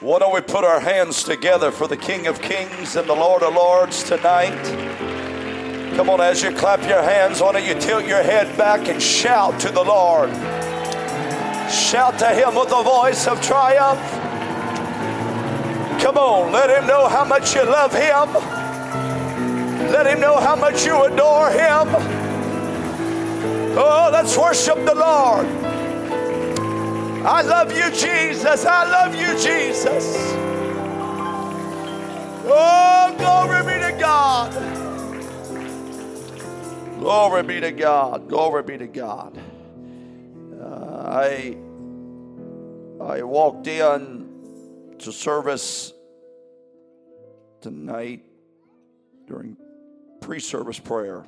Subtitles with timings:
[0.00, 3.42] Why don't we put our hands together for the King of Kings and the Lord
[3.42, 4.62] of Lords tonight?
[5.96, 9.02] Come on, as you clap your hands, why don't you tilt your head back and
[9.02, 10.30] shout to the Lord?
[11.68, 13.98] Shout to Him with a voice of triumph.
[16.00, 18.34] Come on, let Him know how much you love Him.
[19.90, 21.88] Let Him know how much you adore Him.
[23.76, 25.57] Oh, let's worship the Lord.
[27.24, 28.64] I love you, Jesus.
[28.64, 30.14] I love you, Jesus.
[32.44, 34.52] Oh, glory be to God.
[37.00, 38.28] Glory be to God.
[38.28, 39.36] Glory be to God.
[40.60, 41.56] Uh, I
[43.00, 45.92] I walked in to service
[47.60, 48.24] tonight
[49.26, 49.56] during
[50.20, 51.24] pre-service prayer,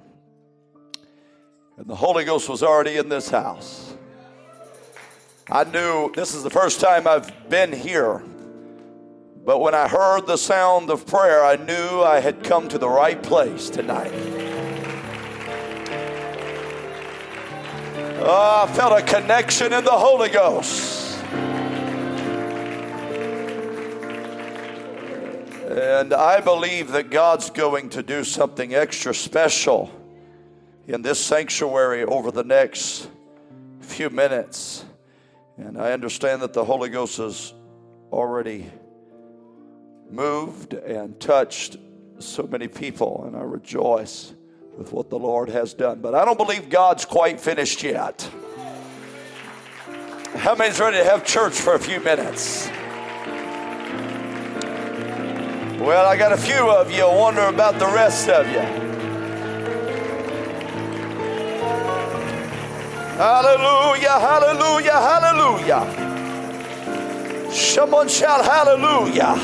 [1.77, 3.95] and the Holy Ghost was already in this house.
[5.53, 8.23] I knew this is the first time I've been here.
[9.45, 12.89] But when I heard the sound of prayer, I knew I had come to the
[12.89, 14.13] right place tonight.
[18.23, 21.19] Oh, I felt a connection in the Holy Ghost.
[25.69, 29.91] And I believe that God's going to do something extra special
[30.87, 33.09] in this sanctuary over the next
[33.81, 34.85] few minutes.
[35.61, 37.53] And I understand that the Holy Ghost has
[38.11, 38.71] already
[40.11, 41.77] moved and touched
[42.19, 44.33] so many people, and I rejoice
[44.77, 46.01] with what the Lord has done.
[46.01, 48.29] But I don't believe God's quite finished yet.
[50.35, 52.69] How many's ready to have church for a few minutes?
[55.79, 57.05] Well, I got a few of you.
[57.05, 58.90] I wonder about the rest of you.
[63.21, 65.85] Hallelujah, hallelujah, hallelujah.
[67.53, 69.35] Someone shout hallelujah.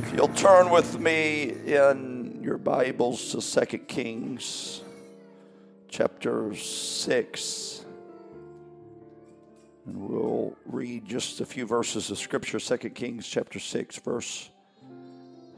[0.00, 4.82] If you'll turn with me in your Bibles to 2 Kings
[5.88, 7.84] chapter 6.
[9.86, 14.50] And we'll read just a few verses of scripture, 2 Kings chapter 6, verse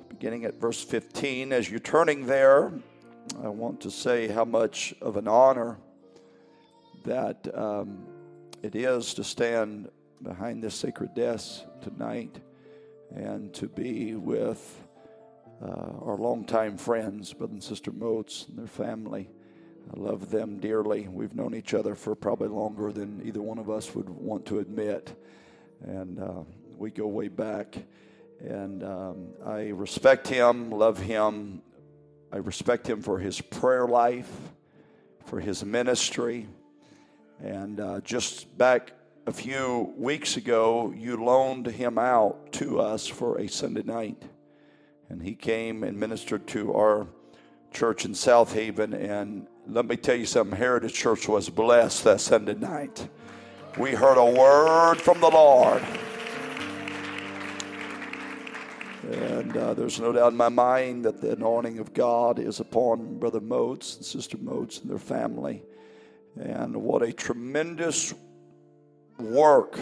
[0.09, 1.53] beginning at verse 15.
[1.53, 2.73] As you're turning there,
[3.39, 5.79] I want to say how much of an honor
[7.05, 8.07] that um,
[8.63, 9.89] it is to stand
[10.23, 12.41] behind this sacred desk tonight
[13.15, 14.85] and to be with
[15.63, 19.31] uh, our longtime friends, Brother and Sister Moats and their family.
[19.95, 21.09] I love them dearly.
[21.09, 24.59] We've known each other for probably longer than either one of us would want to
[24.59, 25.15] admit.
[25.83, 26.43] And uh,
[26.77, 27.79] we go way back.
[28.41, 31.63] And um, I respect him, love him,
[32.33, 34.31] I respect him for his prayer life,
[35.27, 36.47] for his ministry.
[37.43, 38.93] And uh, just back
[39.27, 44.23] a few weeks ago, you loaned him out to us for a Sunday night.
[45.09, 47.09] And he came and ministered to our
[47.73, 48.95] church in South Haven.
[48.95, 53.09] And let me tell you something Heritage Church was blessed that Sunday night.
[53.77, 55.83] We heard a word from the Lord.
[59.03, 63.19] And uh, there's no doubt in my mind that the anointing of God is upon
[63.19, 65.63] Brother Moats and Sister Moats and their family.
[66.39, 68.15] And what a tremendous
[69.19, 69.79] work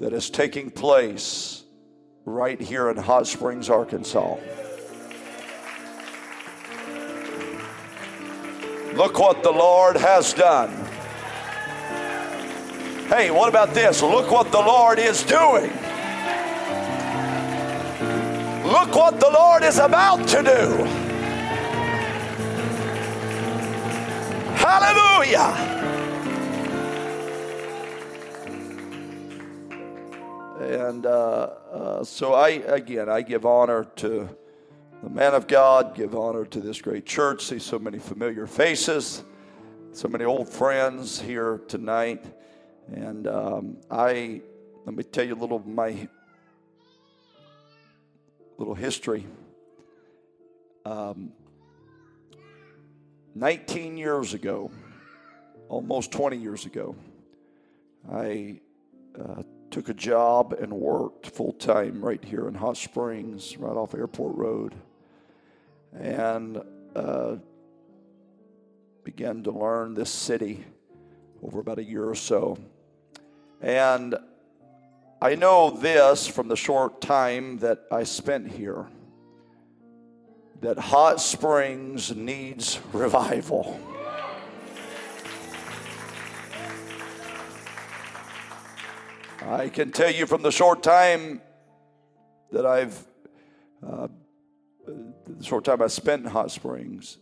[0.00, 1.64] that is taking place
[2.24, 4.36] right here in Hot Springs, Arkansas.
[8.94, 10.70] Look what the Lord has done.
[13.08, 14.02] Hey, what about this?
[14.02, 15.72] Look what the Lord is doing.
[18.68, 20.84] Look what the Lord is about to do.
[24.56, 25.54] Hallelujah.
[30.60, 31.10] And uh,
[31.72, 34.28] uh, so I, again, I give honor to
[35.02, 39.24] the man of God, give honor to this great church, see so many familiar faces,
[39.92, 42.22] so many old friends here tonight.
[42.92, 44.42] And um, I,
[44.84, 46.06] let me tell you a little of my
[48.58, 49.24] little history.
[50.84, 51.32] Um,
[53.34, 54.70] 19 years ago,
[55.68, 56.96] almost 20 years ago,
[58.12, 58.60] I
[59.18, 63.94] uh, took a job and worked full time right here in Hot Springs, right off
[63.94, 64.74] Airport Road,
[65.96, 66.60] and
[66.96, 67.36] uh,
[69.04, 70.64] began to learn this city
[71.44, 72.58] over about a year or so.
[73.60, 74.16] And
[75.20, 78.86] I know this from the short time that I spent here
[80.60, 83.80] that Hot Springs needs revival.
[89.42, 91.40] I can tell you from the short time
[92.52, 93.04] that I've,
[93.84, 94.06] uh,
[94.86, 97.18] the short time I spent in Hot Springs,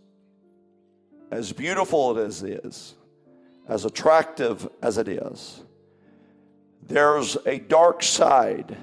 [1.31, 2.95] as beautiful as it is,
[3.67, 5.63] as attractive as it is,
[6.89, 8.77] there's a dark side.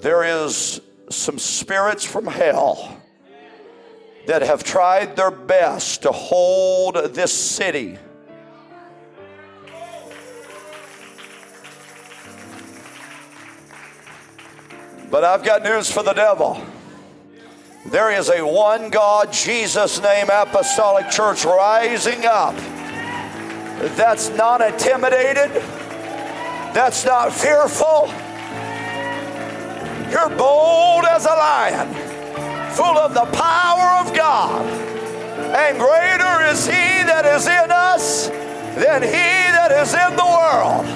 [0.00, 0.80] There is
[1.10, 2.96] some spirits from hell
[4.26, 7.98] that have tried their best to hold this city.
[15.10, 16.64] But I've got news for the devil.
[17.86, 22.54] There is a one God, Jesus name apostolic church rising up
[23.80, 25.62] that's not intimidated,
[26.72, 28.08] that's not fearful.
[30.10, 31.94] You're bold as a lion,
[32.72, 34.66] full of the power of God.
[35.54, 39.08] And greater is He that is in us than He
[39.54, 40.86] that is in the world.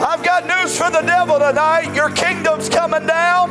[0.00, 1.94] I've got news for the devil tonight.
[1.94, 3.50] Your kingdom's coming down.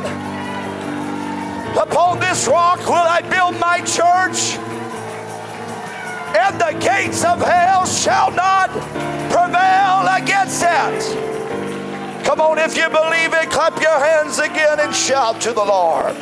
[1.76, 4.56] Upon this rock will I build my church,
[6.36, 8.70] and the gates of hell shall not
[9.30, 12.24] prevail against it.
[12.24, 16.14] Come on, if you believe it, clap your hands again and shout to the Lord.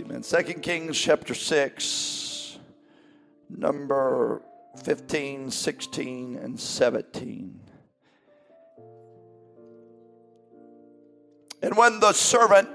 [0.00, 0.22] Amen.
[0.22, 2.58] Second Kings chapter 6,
[3.48, 4.42] number
[4.82, 7.60] 15, 16, and 17.
[11.62, 12.68] And when the servant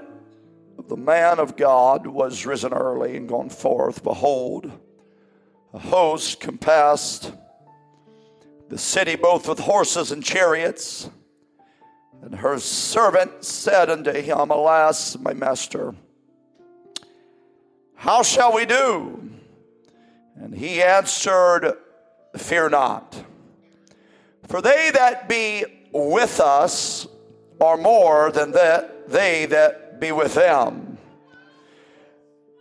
[0.86, 4.70] the man of God was risen early and gone forth, behold,
[5.74, 7.32] a host compassed
[8.68, 11.10] the city both with horses and chariots.
[12.22, 15.94] And her servant said unto him, Alas, my master,
[17.94, 19.30] how shall we do?
[20.36, 21.74] And he answered,
[22.36, 23.24] Fear not,
[24.46, 27.06] for they that be with us
[27.60, 30.98] are more than that they that be with them.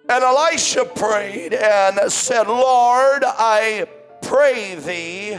[0.09, 3.87] And Elisha prayed and said, Lord, I
[4.21, 5.37] pray thee,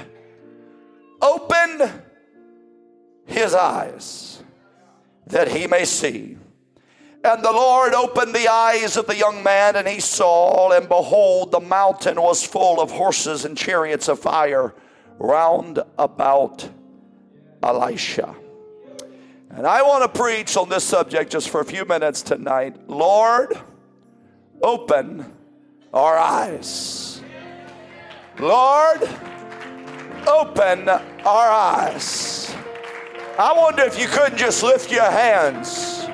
[1.22, 1.90] open
[3.24, 4.42] his eyes
[5.26, 6.36] that he may see.
[7.24, 11.50] And the Lord opened the eyes of the young man, and he saw, and behold,
[11.50, 14.74] the mountain was full of horses and chariots of fire
[15.18, 16.68] round about
[17.62, 18.34] Elisha.
[19.58, 22.76] And I want to preach on this subject just for a few minutes tonight.
[22.88, 23.58] Lord,
[24.62, 25.34] open
[25.92, 27.20] our eyes.
[28.38, 29.02] Lord,
[30.28, 32.54] open our eyes.
[33.36, 36.06] I wonder if you couldn't just lift your hands.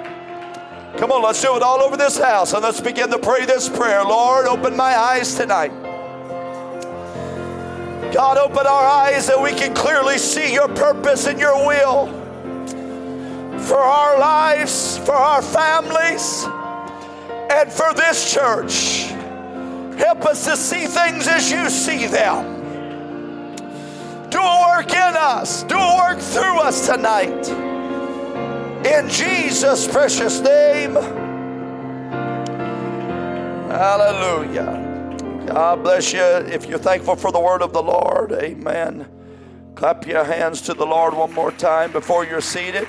[0.97, 3.69] Come on, let's do it all over this house and let's begin to pray this
[3.69, 4.03] prayer.
[4.05, 5.73] Lord, open my eyes tonight.
[8.11, 12.24] God, open our eyes that we can clearly see your purpose and your will
[13.65, 16.45] for our lives, for our families,
[17.51, 19.07] and for this church.
[19.99, 22.53] Help us to see things as you see them.
[24.29, 27.49] Do a work in us, do a work through us tonight.
[28.87, 30.95] In Jesus' precious name.
[33.71, 35.47] Hallelujah.
[35.47, 36.21] God bless you.
[36.21, 39.07] If you're thankful for the word of the Lord, amen.
[39.75, 42.87] Clap your hands to the Lord one more time before you're seated.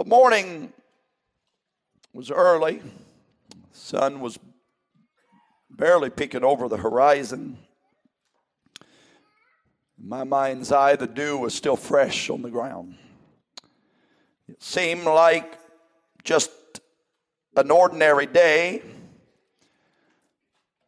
[0.00, 0.72] The morning
[2.14, 2.78] was early.
[3.50, 4.38] The sun was
[5.68, 7.58] barely peeking over the horizon.
[10.00, 12.94] In my mind's eye, the dew was still fresh on the ground.
[14.48, 15.58] It seemed like
[16.24, 16.50] just
[17.54, 18.80] an ordinary day.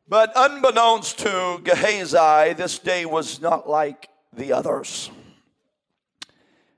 [0.09, 5.11] But unbeknownst to Gehazi, this day was not like the others.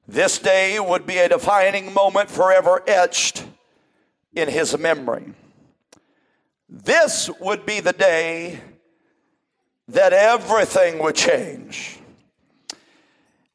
[0.06, 3.44] This day would be a defining moment forever etched
[4.34, 5.32] in his memory.
[6.68, 8.60] This would be the day
[9.88, 11.98] that everything would change.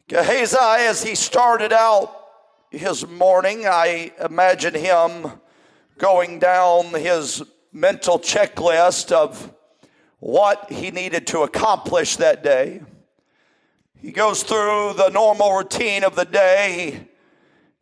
[0.07, 2.15] Gehazi, as he started out
[2.71, 5.31] his morning, I imagine him
[5.99, 9.53] going down his mental checklist of
[10.19, 12.81] what he needed to accomplish that day.
[14.01, 17.07] He goes through the normal routine of the day.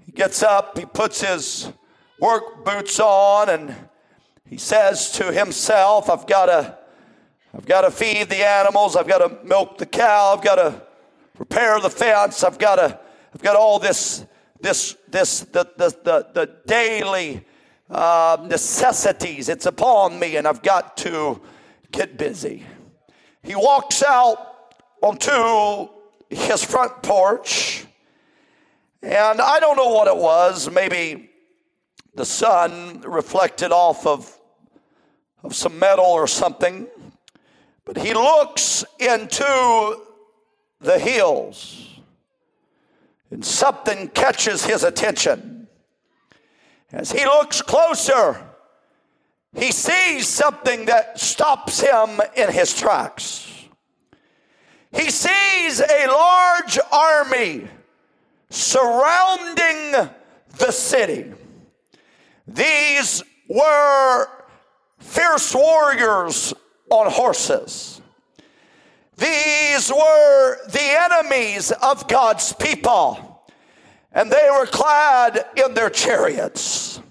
[0.06, 1.72] He gets up, he puts his
[2.20, 3.76] work boots on, and
[4.46, 6.78] he says to himself, I've got to
[7.56, 10.82] I've got to feed the animals, I've got to milk the cow, I've got to
[11.40, 12.44] repair the fence.
[12.44, 13.00] I've got to,
[13.34, 14.26] I've got all this,
[14.62, 17.46] this, this, the, the, the, the daily
[17.90, 19.50] uh, necessities.
[19.50, 21.42] It's upon me, and I've got to
[21.92, 22.66] get busy.
[23.44, 25.90] He walks out onto
[26.30, 27.86] his front porch,
[29.02, 30.70] and I don't know what it was.
[30.70, 31.30] Maybe
[32.16, 34.38] the sun reflected off of,
[35.44, 36.88] of some metal or something.
[37.86, 40.02] But he looks into
[40.82, 42.00] the hills,
[43.32, 45.68] and something catches his attention.
[46.92, 48.44] As he looks closer,
[49.56, 53.57] he sees something that stops him in his tracks.
[54.94, 57.68] He sees a large army
[58.50, 60.10] surrounding
[60.58, 61.34] the city.
[62.48, 64.28] These were
[65.00, 66.54] fierce warriors
[66.90, 68.02] on horses.
[69.18, 73.44] These were the enemies of God's people,
[74.12, 77.02] and they were clad in their chariots.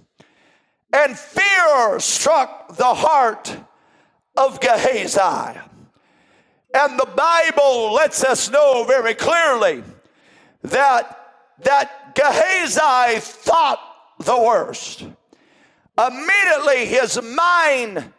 [0.93, 3.55] And fear struck the heart
[4.37, 5.61] of Gehazi.
[6.77, 9.83] And the Bible lets us know very clearly
[10.61, 13.81] that, that Gehazi thought
[14.19, 15.07] the worst.
[15.99, 18.13] Immediately his mind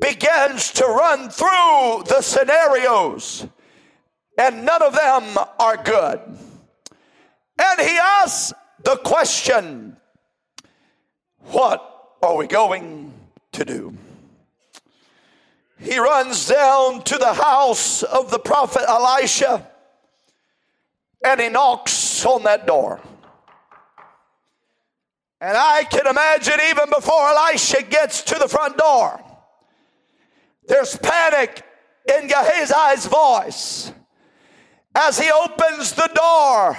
[0.00, 3.46] begins to run through the scenarios,
[4.38, 6.20] and none of them are good.
[7.58, 9.98] And he asks the question
[11.50, 11.84] What
[12.22, 13.12] are we going
[13.52, 13.94] to do?
[15.80, 19.66] He runs down to the house of the prophet Elisha
[21.24, 23.00] and he knocks on that door.
[25.40, 29.22] And I can imagine even before Elisha gets to the front door,
[30.68, 31.62] there's panic
[32.14, 33.92] in Gehazi's voice.
[34.94, 36.76] As he opens the door,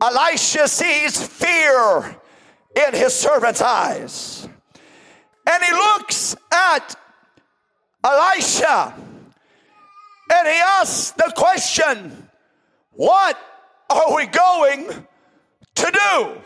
[0.00, 2.16] Elisha sees fear
[2.86, 4.48] in his servant's eyes.
[5.46, 6.94] And he looks at
[8.04, 8.94] Elisha
[10.32, 12.28] and he asks the question,
[12.92, 13.38] What
[13.90, 14.86] are we going
[15.74, 16.40] to do?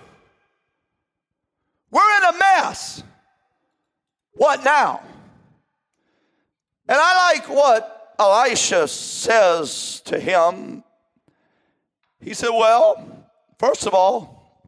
[1.90, 3.02] We're in a mess.
[4.32, 5.02] What now?
[6.88, 10.82] And I like what Elisha says to him.
[12.20, 13.26] He said, Well,
[13.58, 14.60] first of all,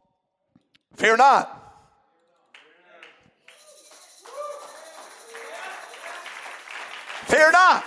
[0.95, 1.58] fear not.
[7.29, 7.83] Fear not.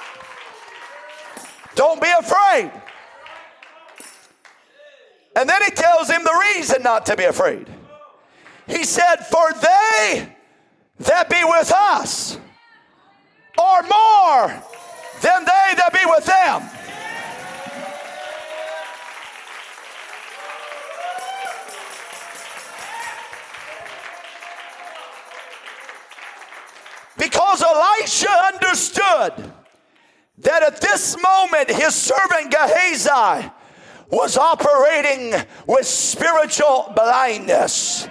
[1.75, 2.70] Don't be afraid.
[5.34, 7.68] And then he tells him the reason not to be afraid.
[8.68, 10.37] He said, For they
[11.00, 12.38] that be with us
[13.58, 14.49] are more
[15.22, 16.81] than they that be with them.
[27.23, 29.52] Because Elisha understood
[30.38, 33.49] that at this moment his servant Gehazi
[34.11, 35.33] was operating
[35.69, 38.09] with spiritual blindness.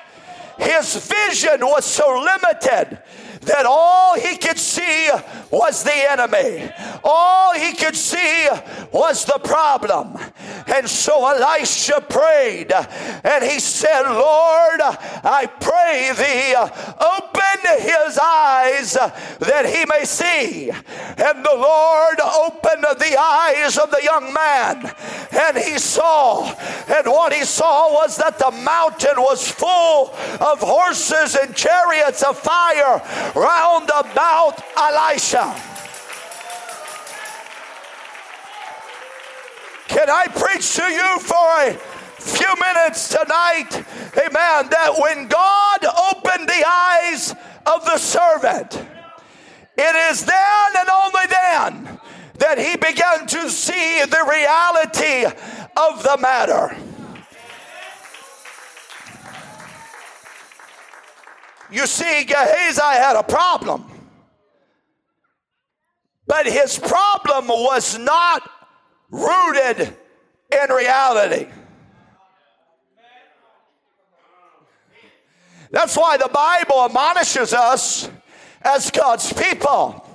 [0.57, 3.03] His vision was so limited
[3.41, 5.09] that all he could see
[5.49, 6.71] was the enemy.
[7.03, 8.47] All he could see
[8.91, 10.17] was the problem.
[10.67, 17.41] And so Elisha prayed and he said, Lord, I pray thee, open
[17.81, 20.69] his eyes that he may see.
[20.69, 24.93] And the Lord opened the eyes of the young man
[25.31, 26.53] and he saw.
[26.87, 32.37] And what he saw was that the mountain was full of horses and chariots of
[32.37, 33.01] fire
[33.35, 35.55] round about Elisha.
[39.87, 41.73] Can I preach to you for a
[42.19, 43.83] few minutes tonight?
[44.17, 44.69] Amen.
[44.69, 47.35] That when God opened the eyes
[47.65, 48.75] of the servant,
[49.77, 51.99] it is then and only then
[52.39, 55.25] that he began to see the reality
[55.77, 56.75] of the matter.
[61.71, 63.85] You see, Gehazi had a problem.
[66.27, 68.49] But his problem was not
[69.09, 69.79] rooted
[70.51, 71.47] in reality.
[75.71, 78.09] That's why the Bible admonishes us
[78.61, 80.05] as God's people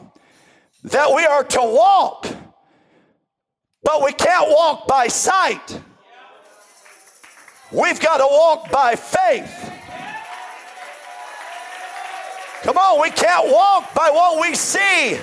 [0.84, 2.28] that we are to walk,
[3.82, 5.80] but we can't walk by sight.
[7.72, 9.72] We've got to walk by faith.
[12.66, 15.16] Come on, we can't walk by what we see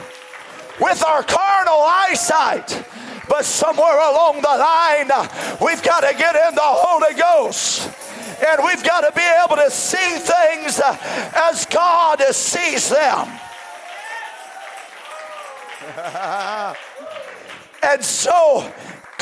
[0.79, 2.87] with our carnal eyesight.
[3.27, 5.11] But somewhere along the line,
[5.59, 7.91] we've got to get in the Holy Ghost.
[8.47, 10.79] And we've got to be able to see things
[11.35, 13.27] as God sees them.
[17.83, 18.71] and so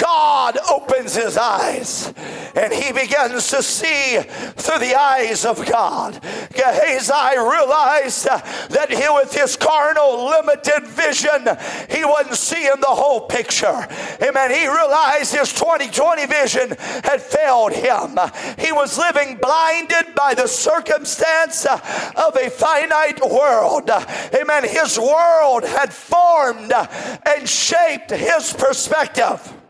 [0.01, 2.11] God opens his eyes
[2.55, 6.19] and he begins to see through the eyes of God.
[6.53, 11.47] Gehazi realized that he, with his carnal, limited vision,
[11.89, 13.87] he wasn't seeing the whole picture.
[14.21, 14.51] Amen.
[14.51, 18.17] He realized his 2020 vision had failed him.
[18.57, 23.89] He was living blinded by the circumstance of a finite world.
[24.33, 24.67] Amen.
[24.67, 29.60] His world had formed and shaped his perspective.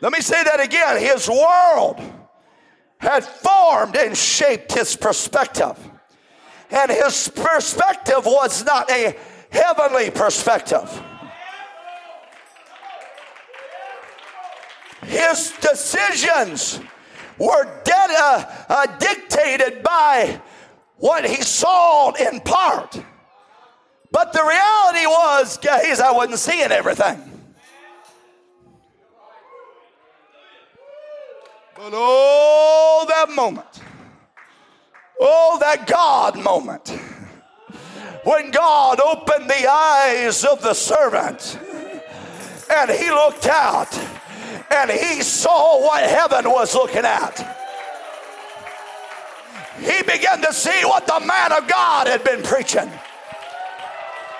[0.00, 1.00] Let me say that again.
[1.00, 2.00] His world
[2.98, 5.78] had formed and shaped his perspective.
[6.70, 9.16] And his perspective was not a
[9.50, 11.02] heavenly perspective.
[15.02, 16.80] His decisions
[17.38, 20.40] were dead, uh, uh, dictated by
[20.96, 23.00] what he saw in part.
[24.10, 27.35] But the reality was, Gehazi wasn't seeing everything.
[31.76, 33.82] But oh, that moment.
[35.20, 36.88] Oh, that God moment.
[38.24, 41.58] When God opened the eyes of the servant
[42.74, 43.94] and he looked out
[44.70, 47.54] and he saw what heaven was looking at.
[49.78, 52.90] He began to see what the man of God had been preaching.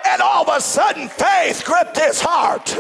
[0.07, 2.75] And all of a sudden, faith gripped his heart.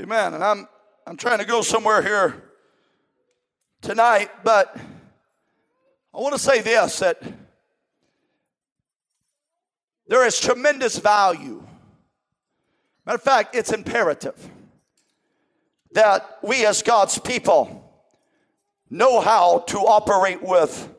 [0.00, 0.34] Amen.
[0.34, 0.68] And I'm
[1.06, 2.40] I'm trying to go somewhere here
[3.82, 4.76] tonight, but
[6.14, 7.20] I want to say this that
[10.06, 11.66] there is tremendous value.
[13.04, 14.48] Matter of fact, it's imperative
[15.92, 17.92] that we as God's people
[18.90, 20.94] know how to operate with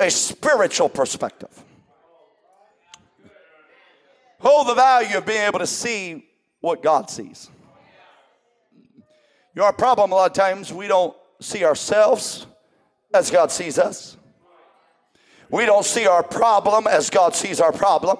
[0.00, 1.62] a spiritual perspective.
[4.40, 6.24] Hold the value of being able to see
[6.60, 7.50] what God sees.
[9.54, 12.46] You know, our problem a lot of times, we don't see ourselves
[13.14, 14.16] as God sees us.
[15.50, 18.18] We don't see our problem as God sees our problem.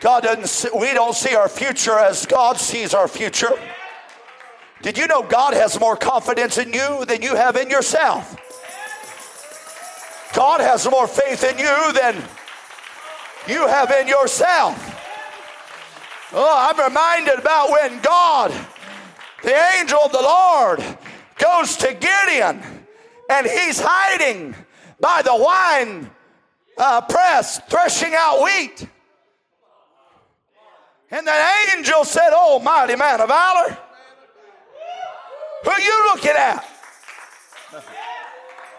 [0.00, 3.52] God doesn't see, we don't see our future as God sees our future.
[4.82, 8.36] Did you know God has more confidence in you than you have in yourself?
[10.34, 12.16] God has more faith in you than
[13.46, 14.91] you have in yourself.
[16.34, 18.52] Oh, I'm reminded about when God,
[19.42, 20.82] the angel of the Lord,
[21.36, 22.62] goes to Gideon
[23.30, 24.54] and he's hiding
[24.98, 26.10] by the wine
[26.78, 28.86] uh, press, threshing out wheat.
[31.10, 33.76] And the angel said, Oh, mighty man of valor,
[35.64, 36.64] who are you looking at?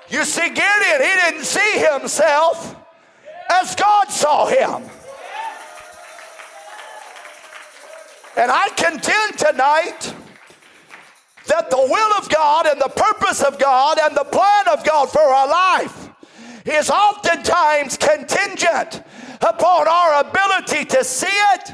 [0.09, 2.75] You see, Gideon, he didn't see himself
[3.49, 4.89] as God saw him.
[8.35, 10.13] And I contend tonight
[11.47, 15.09] that the will of God and the purpose of God and the plan of God
[15.09, 16.09] for our life
[16.65, 19.03] is oftentimes contingent
[19.41, 21.73] upon our ability to see it,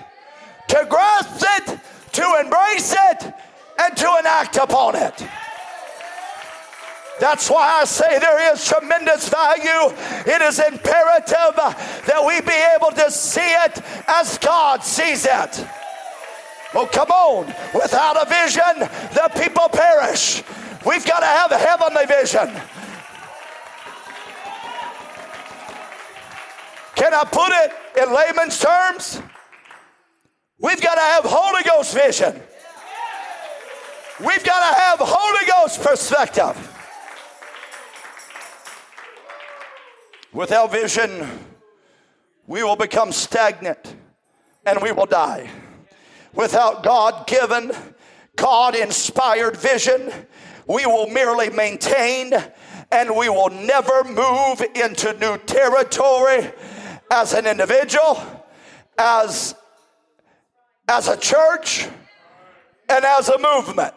[0.70, 1.80] to grasp it,
[2.14, 3.34] to embrace it,
[3.80, 5.24] and to enact upon it.
[7.20, 9.96] That's why I say there is tremendous value.
[10.26, 15.66] It is imperative that we be able to see it as God sees it.
[16.76, 17.48] Oh, come on.
[17.74, 18.80] Without a vision,
[19.14, 20.44] the people perish.
[20.86, 22.50] We've got to have a heavenly vision.
[26.96, 29.22] Can I put it in layman's terms?
[30.60, 32.40] We've got to have Holy Ghost vision.
[34.20, 36.76] We've got to have Holy Ghost perspective.
[40.34, 41.28] Without vision,
[42.46, 43.96] we will become stagnant
[44.66, 45.50] and we will die
[46.34, 47.72] without God given,
[48.36, 50.12] God inspired vision,
[50.68, 52.34] we will merely maintain
[52.92, 56.52] and we will never move into new territory
[57.12, 58.22] as an individual,
[58.98, 59.56] as,
[60.88, 61.88] as a church,
[62.88, 63.94] and as a movement.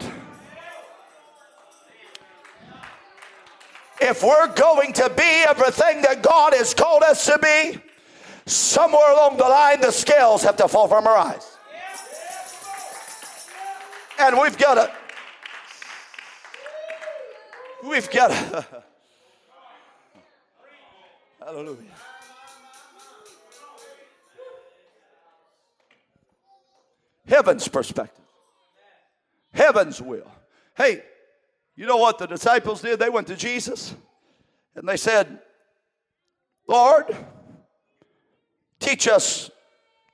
[4.01, 7.81] If we're going to be everything that God has called us to be,
[8.47, 11.52] somewhere along the line the scales have to fall from our eyes.
[14.23, 14.93] And we've got to
[17.83, 18.67] We've got to.
[21.41, 21.79] Hallelujah.
[27.27, 28.25] Heaven's perspective,
[29.53, 30.31] heaven's will.
[30.77, 31.03] Hey,
[31.75, 32.99] you know what the disciples did?
[32.99, 33.95] They went to Jesus
[34.77, 35.41] and they said,
[36.69, 37.17] Lord,
[38.79, 39.51] teach us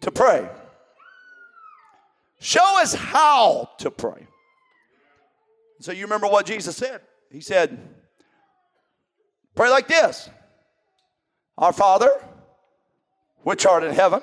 [0.00, 0.48] to pray.
[2.40, 4.26] Show us how to pray.
[5.80, 7.00] So you remember what Jesus said?
[7.30, 7.78] He said,
[9.54, 10.30] Pray like this
[11.56, 12.10] Our Father,
[13.42, 14.22] which art in heaven,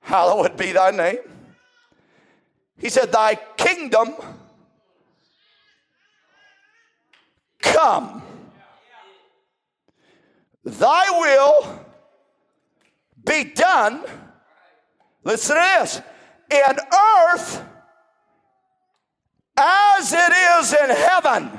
[0.00, 1.18] hallowed be thy name.
[2.78, 4.14] He said, Thy kingdom
[7.60, 8.22] come.
[10.64, 11.86] Thy will
[13.24, 14.04] be done.
[15.24, 16.02] Listen to this
[16.52, 16.76] in
[17.32, 17.64] earth
[19.56, 21.58] as it is in heaven.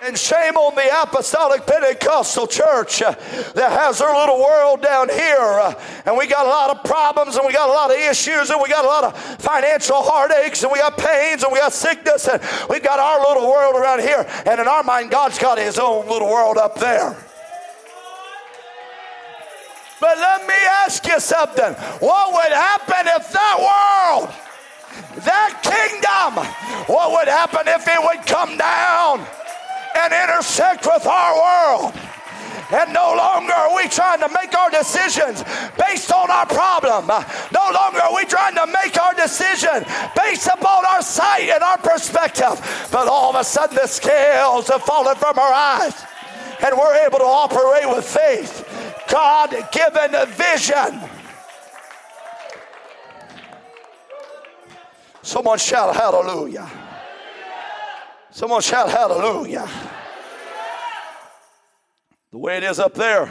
[0.00, 3.10] And shame on the apostolic Pentecostal church uh,
[3.54, 5.36] that has their little world down here.
[5.40, 5.74] Uh,
[6.06, 8.62] and we got a lot of problems and we got a lot of issues and
[8.62, 12.28] we got a lot of financial heartaches and we got pains and we got sickness
[12.28, 14.24] and we've got our little world around here.
[14.46, 17.16] And in our mind, God's got his own little world up there.
[20.00, 20.54] But let me
[20.86, 21.74] ask you something.
[21.98, 24.30] What would happen if that world,
[25.24, 26.44] that kingdom,
[26.86, 29.26] what would happen if it would come down?
[29.98, 31.94] And intersect with our world.
[32.70, 35.42] And no longer are we trying to make our decisions
[35.78, 37.06] based on our problem.
[37.06, 39.84] No longer are we trying to make our decision
[40.14, 42.88] based upon our sight and our perspective.
[42.92, 45.94] But all of a sudden, the scales have fallen from our eyes,
[46.62, 48.68] and we're able to operate with faith,
[49.10, 51.00] God given vision.
[55.22, 56.87] Someone shout hallelujah.
[58.38, 59.68] Someone shout hallelujah.
[62.30, 63.28] The way it is up there,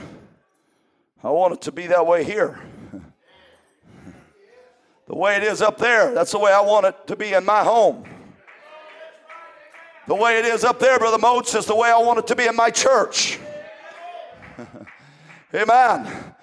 [1.24, 2.60] I want it to be that way here.
[5.08, 7.46] The way it is up there, that's the way I want it to be in
[7.46, 8.04] my home.
[10.08, 12.36] The way it is up there, Brother Moats, is the way I want it to
[12.36, 13.40] be in my church.
[15.56, 16.34] Amen.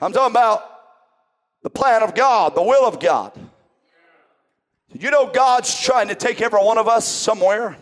[0.00, 0.62] I'm talking about
[1.64, 3.36] the plan of God, the will of God.
[4.96, 7.76] You know God's trying to take every one of us somewhere?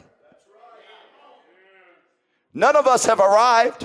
[2.55, 3.85] None of us have arrived.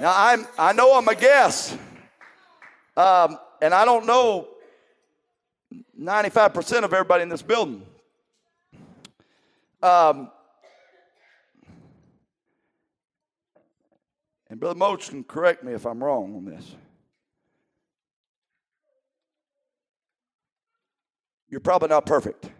[0.00, 1.76] Now I'm I know I'm a guest.
[2.96, 4.48] Um, and I don't know
[6.00, 7.82] 95% of everybody in this building.
[9.82, 10.30] Um,
[14.48, 16.74] and Brother Moats can correct me if I'm wrong on this.
[21.50, 22.50] You're probably not perfect.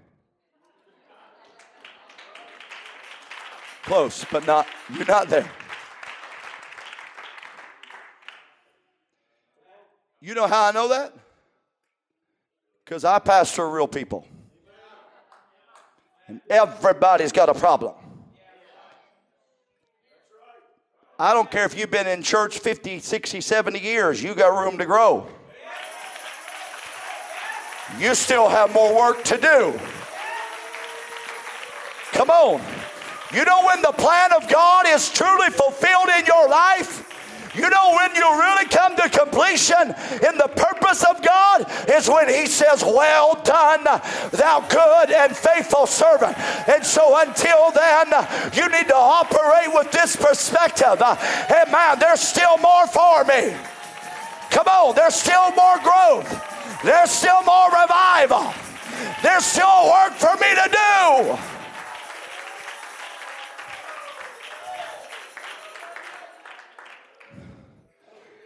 [3.82, 5.50] Close, but not, you're not there.
[10.20, 11.14] You know how I know that?
[12.84, 14.26] Because I pastor real people.
[16.26, 17.94] And everybody's got a problem.
[21.18, 24.78] I don't care if you've been in church 50, 60, 70 years, you got room
[24.78, 25.26] to grow
[27.98, 29.78] you still have more work to do.
[32.12, 32.60] Come on.
[33.32, 37.04] You know when the plan of God is truly fulfilled in your life?
[37.54, 42.28] You know when you really come to completion in the purpose of God is when
[42.28, 46.38] He says, Well done, thou good and faithful servant.
[46.68, 48.06] And so until then,
[48.52, 51.02] you need to operate with this perspective.
[51.48, 53.56] Hey man, there's still more for me.
[54.50, 56.57] Come on, there's still more growth.
[56.84, 58.54] There's still more revival.
[59.22, 61.38] There's still work for me to do.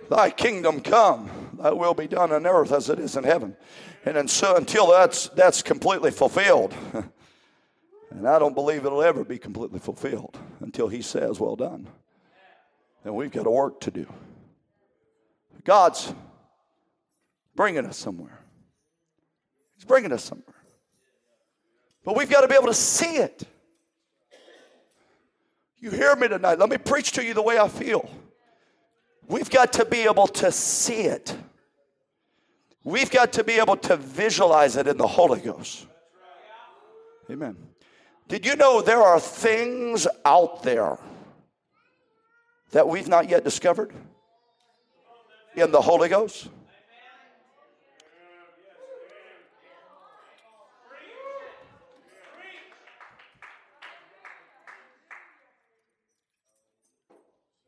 [0.08, 3.56] Thy kingdom come, thy will be done on earth as it is in heaven.
[4.04, 6.74] And so until that's that's completely fulfilled,
[8.10, 11.86] and I don't believe it'll ever be completely fulfilled until he says, Well done.
[13.04, 14.06] Then we've got a work to do.
[15.64, 16.12] God's
[17.54, 18.38] bringing us somewhere.
[19.76, 20.56] He's bringing us somewhere.
[22.04, 23.42] But we've got to be able to see it.
[25.78, 26.58] You hear me tonight.
[26.58, 28.08] Let me preach to you the way I feel.
[29.26, 31.36] We've got to be able to see it.
[32.84, 35.86] We've got to be able to visualize it in the Holy Ghost.
[37.30, 37.56] Amen.
[38.28, 40.98] Did you know there are things out there
[42.72, 43.92] that we've not yet discovered?
[45.56, 46.48] in the Holy Ghost?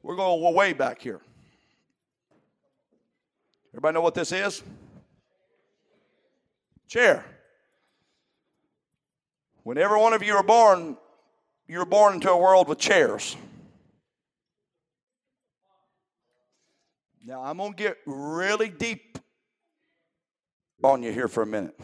[0.05, 1.19] We're going way back here.
[3.73, 4.63] Everybody know what this is?
[6.87, 7.25] Chair.
[9.63, 10.99] When every one of you are born,
[11.67, 13.35] you're born into a world with chairs.
[17.25, 19.19] Now, I'm going to get really deep
[20.83, 21.81] on you here for a minute.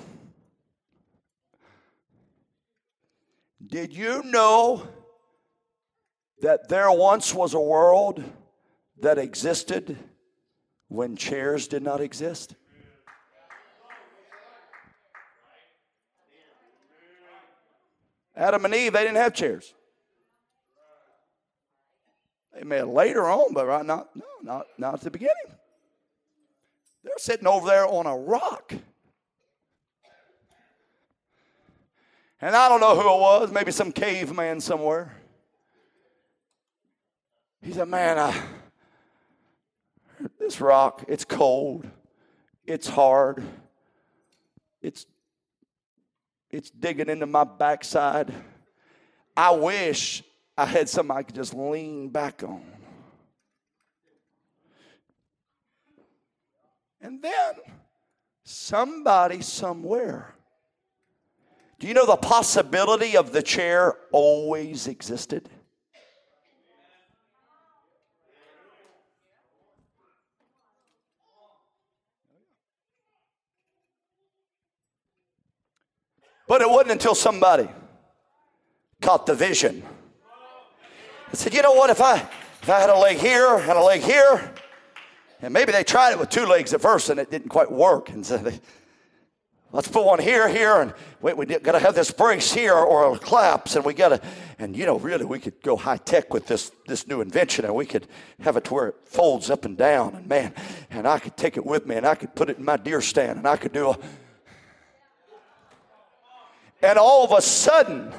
[3.66, 4.86] Did you know
[6.42, 8.22] that there once was a world
[9.00, 9.96] that existed
[10.88, 12.54] when chairs did not exist?
[18.36, 19.74] Adam and Eve, they didn't have chairs.
[22.54, 25.34] They may have later on, but right now, no, not, not at the beginning.
[27.04, 28.72] They're sitting over there on a rock.
[32.40, 35.19] And I don't know who it was, maybe some caveman somewhere.
[37.62, 38.42] He said, Man, I,
[40.38, 41.86] this rock, it's cold,
[42.64, 43.42] it's hard,
[44.82, 45.06] it's
[46.50, 48.32] it's digging into my backside.
[49.36, 50.24] I wish
[50.58, 52.64] I had something I could just lean back on.
[57.00, 57.54] And then
[58.44, 60.34] somebody somewhere.
[61.78, 65.48] Do you know the possibility of the chair always existed?
[76.50, 77.68] But it wasn't until somebody
[79.00, 79.84] caught the vision.
[81.32, 83.80] I said, you know what, if I if I had a leg here and a
[83.80, 84.52] leg here,
[85.42, 88.08] and maybe they tried it with two legs at first and it didn't quite work.
[88.08, 88.60] And so they,
[89.70, 93.14] let's put one here, here, and wait, we got to have this brace here or
[93.14, 94.20] a collapse, and we got to,
[94.58, 97.76] and you know, really, we could go high tech with this this new invention, and
[97.76, 98.08] we could
[98.40, 100.52] have it to where it folds up and down, and man,
[100.90, 103.00] and I could take it with me, and I could put it in my deer
[103.00, 103.98] stand, and I could do a
[106.82, 108.12] and all of a sudden,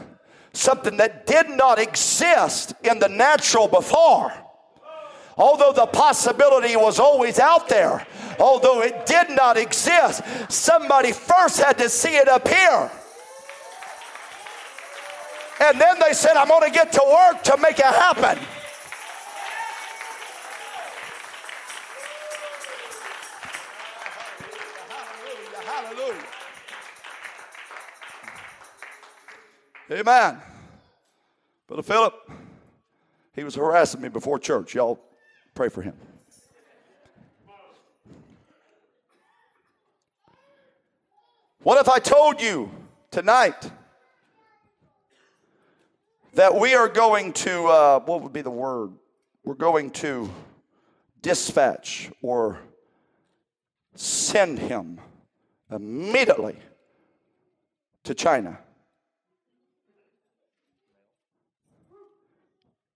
[0.54, 4.32] something that did not exist in the natural before,
[5.38, 8.06] although the possibility was always out there,
[8.40, 12.92] although it did not exist, somebody first had to see it here.
[15.62, 18.40] And then they said, I'm going to get to work to make it happen.
[29.92, 30.38] Amen.
[31.68, 32.14] Brother Philip,
[33.36, 34.74] he was harassing me before church.
[34.74, 35.02] Y'all
[35.54, 35.94] pray for him.
[41.64, 42.72] What if I told you
[43.12, 43.70] tonight
[46.36, 48.94] that we are going to, uh, what would be the word?
[49.44, 50.30] We're going to
[51.22, 52.60] dispatch or
[53.96, 55.02] send him
[55.70, 56.56] immediately
[58.06, 58.58] to China.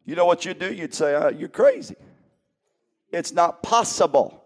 [0.06, 0.72] You know what you'd do?
[0.72, 1.96] You'd say, uh, You're crazy.
[3.12, 4.44] It's not possible.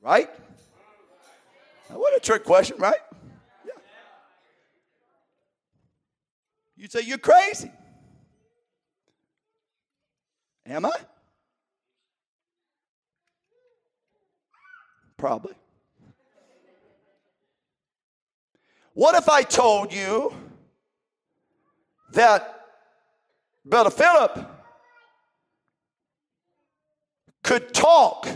[0.00, 0.30] Right?
[1.88, 3.00] What a trick question, right?
[3.64, 3.72] Yeah.
[6.76, 7.70] You'd say, You're crazy.
[10.66, 10.92] Am I?
[15.18, 15.54] Probably.
[18.94, 20.32] What if I told you
[22.12, 22.53] that
[23.64, 24.50] Brother Philip
[27.42, 28.28] could talk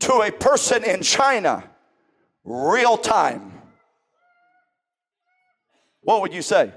[0.00, 1.68] to a person in China
[2.44, 3.52] real time,
[6.02, 6.72] what would you say?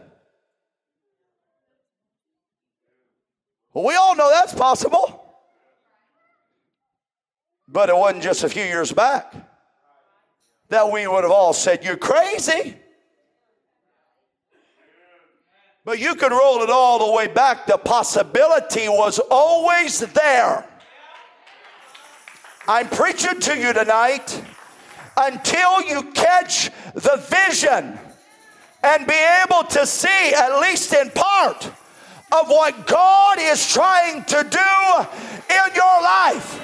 [3.73, 5.17] Well, we all know that's possible.
[7.69, 9.33] But it wasn't just a few years back
[10.67, 12.80] that we would have all said, You're crazy.
[15.83, 17.65] But you can roll it all the way back.
[17.65, 20.67] The possibility was always there.
[22.67, 24.43] I'm preaching to you tonight
[25.17, 27.17] until you catch the
[27.47, 27.99] vision
[28.83, 31.65] and be able to see, at least in part,
[32.31, 36.61] of what God is trying to do in your life.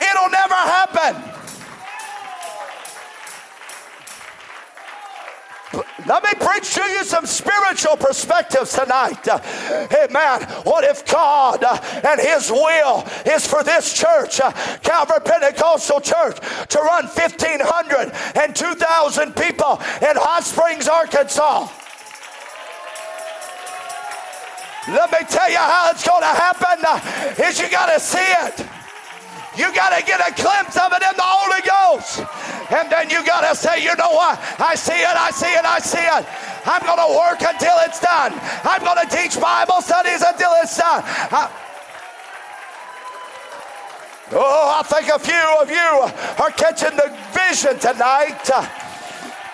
[0.00, 1.33] It'll never happen.
[6.06, 9.26] Let me preach to you some spiritual perspectives tonight.
[9.26, 9.40] Uh,
[10.04, 10.42] amen.
[10.64, 14.40] What if God and His will is for this church,
[14.82, 21.68] Calvary Pentecostal Church, to run 1,500 and 2,000 people in Hot Springs, Arkansas?
[24.88, 28.83] Let me tell you how it's going to happen is you got to see it.
[29.56, 32.26] You got to get a glimpse of it in the Holy Ghost.
[32.72, 34.38] And then you got to say, you know what?
[34.58, 36.26] I see it, I see it, I see it.
[36.66, 38.32] I'm going to work until it's done.
[38.64, 41.02] I'm going to teach Bible studies until it's done.
[41.06, 41.50] I,
[44.32, 46.10] oh, I think a few of you
[46.42, 48.42] are catching the vision tonight.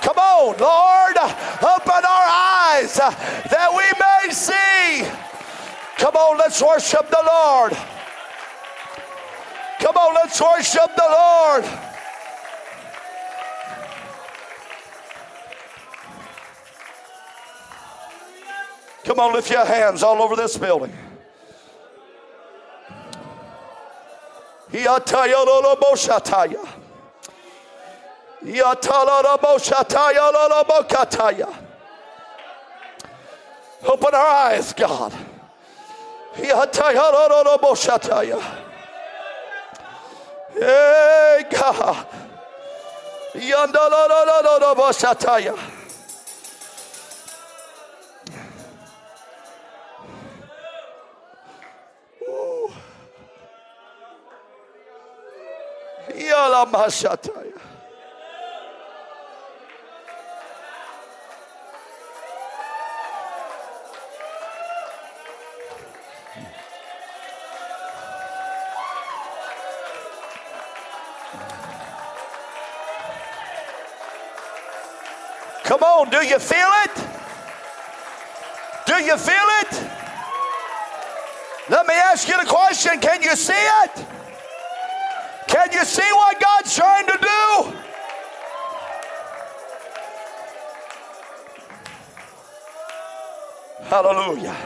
[0.00, 1.16] Come on, Lord,
[1.60, 2.28] open our
[2.72, 5.04] eyes that we may see.
[5.98, 7.76] Come on, let's worship the Lord.
[9.92, 11.64] Come on, let's worship the Lord.
[19.02, 20.92] Come on, lift your hands all over this building.
[33.82, 35.12] Open our eyes, God.
[40.54, 42.06] Hey, God.
[43.34, 45.54] Yandalololoboshataya.
[56.14, 57.69] Yalamashataya.
[75.80, 76.94] Come on, do you feel it?
[78.86, 79.90] Do you feel it?
[81.70, 84.06] Let me ask you the question can you see it?
[85.48, 87.72] Can you see what God's trying to do?
[93.84, 94.56] Hallelujah.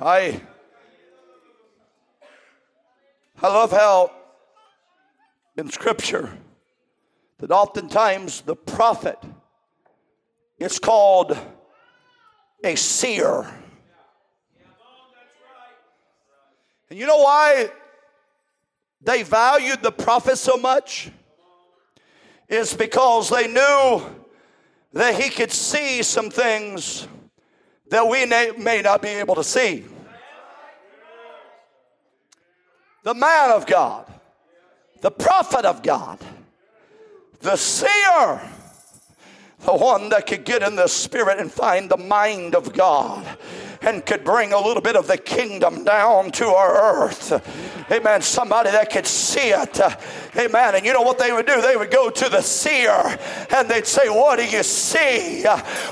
[0.00, 0.40] I
[3.42, 4.12] I love how
[5.56, 6.38] in scripture
[7.38, 9.18] that oftentimes the prophet
[10.58, 11.36] is called
[12.64, 13.46] a seer.
[16.88, 17.70] And you know why
[19.02, 21.10] they valued the prophet so much?
[22.48, 24.02] Is because they knew
[24.92, 27.08] that he could see some things
[27.90, 29.84] that we may not be able to see.
[33.02, 34.12] The man of God,
[35.00, 36.18] the prophet of God,
[37.40, 38.40] the seer,
[39.60, 43.26] the one that could get in the spirit and find the mind of God
[43.82, 47.32] and could bring a little bit of the kingdom down to our earth.
[47.90, 48.20] Amen.
[48.22, 49.80] Somebody that could see it.
[50.36, 50.74] Amen.
[50.74, 51.60] And you know what they would do?
[51.60, 53.18] They would go to the seer
[53.54, 55.44] and they'd say, What do you see?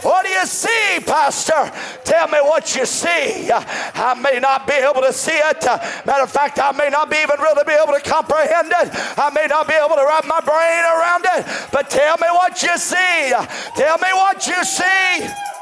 [0.02, 1.70] What do you see, Pastor?
[2.04, 3.50] Tell me what you see.
[3.52, 5.64] I may not be able to see it.
[5.64, 8.90] Matter of fact, I may not be even really be able to comprehend it.
[9.16, 11.70] I may not be able to wrap my brain around it.
[11.70, 13.32] But tell me what you see.
[13.76, 15.53] Tell me what you see.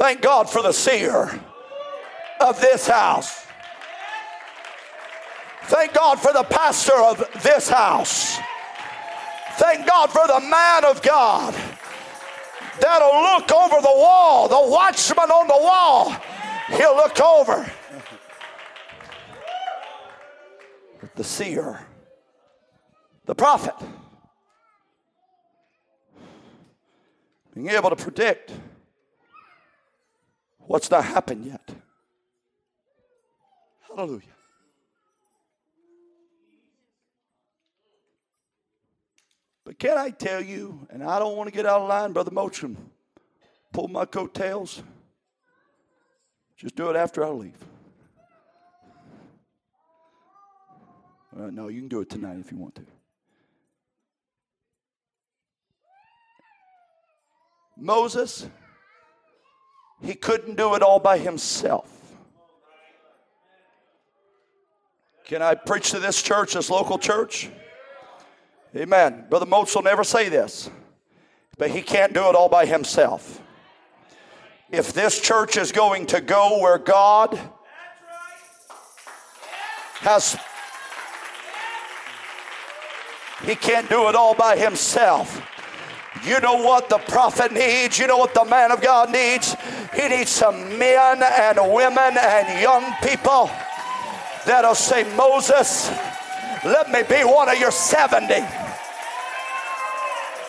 [0.00, 1.30] Thank God for the seer
[2.40, 3.44] of this house.
[5.64, 8.38] Thank God for the pastor of this house.
[9.58, 11.54] Thank God for the man of God
[12.80, 16.16] that'll look over the wall, the watchman on the wall.
[16.68, 17.70] He'll look over.
[21.14, 21.78] The seer,
[23.26, 23.74] the prophet,
[27.54, 28.52] being able to predict
[30.70, 31.68] what's not happened yet.
[33.88, 34.22] Hallelujah.
[39.64, 42.30] But can I tell you, and I don't want to get out of line, Brother
[42.30, 42.64] Moats,
[43.72, 44.80] pull my coattails.
[46.56, 47.58] Just do it after I leave.
[51.36, 52.86] Uh, no, you can do it tonight if you want to.
[57.76, 58.46] Moses
[60.02, 61.86] he couldn't do it all by himself.
[65.24, 67.50] Can I preach to this church, this local church?
[68.74, 69.26] Amen.
[69.28, 70.70] Brother Moats will never say this,
[71.58, 73.40] but he can't do it all by himself.
[74.70, 77.38] If this church is going to go where God
[80.00, 80.36] has
[83.44, 85.40] he can't do it all by himself.
[86.24, 87.98] You know what the prophet needs?
[87.98, 89.56] You know what the man of God needs?
[89.94, 93.50] He needs some men and women and young people
[94.46, 95.90] that'll say, Moses,
[96.64, 98.34] let me be one of your 70.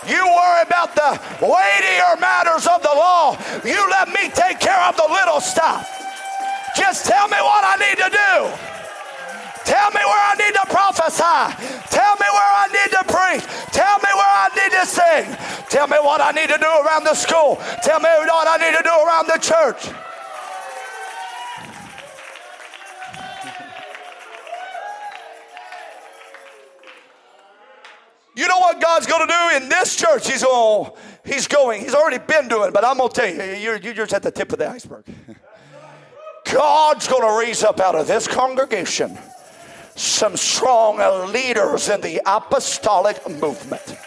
[0.07, 3.38] You worry about the weightier matters of the law.
[3.63, 5.88] You let me take care of the little stuff.
[6.76, 8.80] Just tell me what I need to do.
[9.66, 11.82] Tell me where I need to prophesy.
[11.89, 13.45] Tell me where I need to preach.
[13.72, 15.38] Tell me where I need to sing.
[15.70, 17.57] Tell me what I need to do around the school.
[17.84, 19.95] Tell me what I need to do around the church.
[28.34, 30.32] You know what God's going to do in this church?
[30.32, 30.91] He's going,
[31.26, 34.14] he's going, he's already been doing, but I'm going to tell you, you're, you're just
[34.14, 35.03] at the tip of the iceberg.
[36.45, 39.18] God's going to raise up out of this congregation
[40.02, 40.97] some strong
[41.32, 43.97] leaders in the apostolic movement.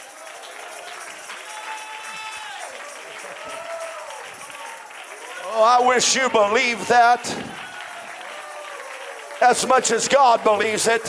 [5.47, 7.23] Oh, I wish you believed that
[9.41, 11.05] as much as God believes it.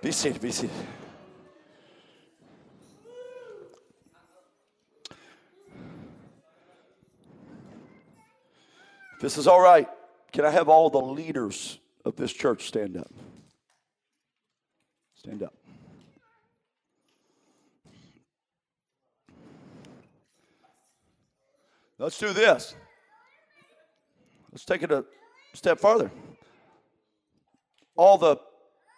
[0.00, 0.70] Be seated, be seated.
[9.20, 9.88] This is all right,
[10.32, 13.10] can I have all the leaders of this church stand up?
[15.16, 15.54] Stand up.
[21.98, 22.76] Let's do this.
[24.52, 25.04] Let's take it a
[25.52, 26.12] step farther.
[27.96, 28.36] All the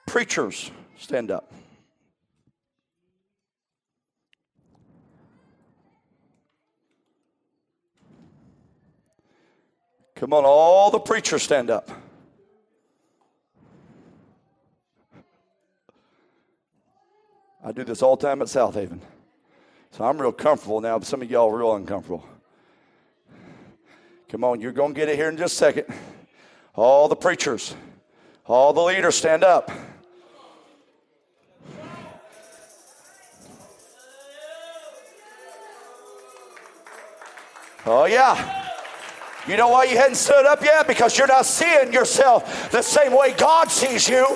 [0.07, 0.71] preachers
[1.01, 1.51] Stand up.
[10.15, 11.91] Come on, all the preachers stand up.
[17.65, 19.01] I do this all the time at South Haven.
[19.93, 22.27] So I'm real comfortable now, but some of y'all are real uncomfortable.
[24.29, 25.87] Come on, you're going to get it here in just a second.
[26.75, 27.75] All the preachers,
[28.45, 29.71] all the leaders stand up.
[37.87, 38.67] Oh, yeah.
[39.49, 40.87] You know why you hadn't stood up yet?
[40.87, 44.27] Because you're not seeing yourself the same way God sees you.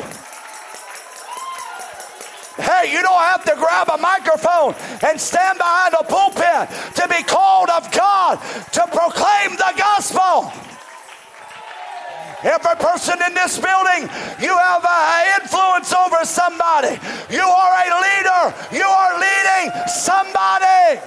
[2.56, 4.74] Hey, you don't have to grab a microphone
[5.06, 8.38] and stand behind a pulpit to be called of God
[8.72, 10.52] to proclaim the gospel.
[12.44, 14.08] Every person in this building,
[14.40, 16.96] you have an influence over somebody.
[17.30, 18.54] You are a leader.
[18.70, 21.00] You are leading somebody.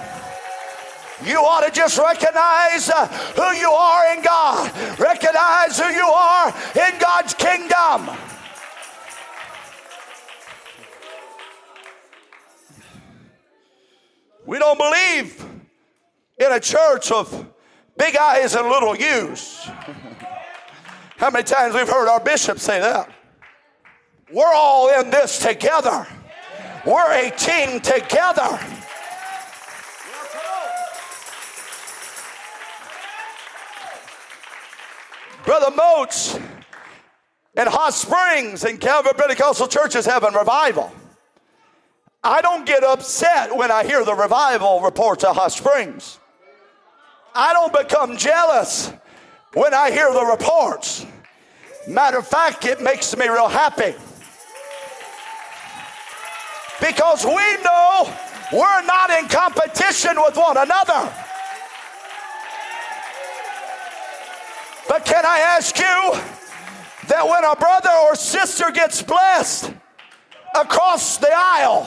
[1.24, 4.98] You ought to just recognize uh, who you are in God.
[4.98, 8.16] Recognize who you are in God's kingdom.
[14.46, 15.44] We don't believe
[16.38, 17.46] in a church of
[17.96, 19.68] big eyes and little U's.
[21.16, 23.10] How many times we've heard our bishop say that?
[24.32, 26.06] We're all in this together.
[26.86, 28.58] We're a team together.
[35.48, 36.38] Brother Moats
[37.54, 40.92] and Hot Springs and Calvary Pentecostal churches having revival.
[42.22, 46.18] I don't get upset when I hear the revival reports of Hot Springs.
[47.34, 48.92] I don't become jealous
[49.54, 51.06] when I hear the reports.
[51.86, 53.94] Matter of fact, it makes me real happy.
[56.78, 58.14] Because we know
[58.52, 61.10] we're not in competition with one another.
[64.88, 66.12] But can I ask you
[67.08, 69.70] that when a brother or sister gets blessed
[70.54, 71.84] across the aisle,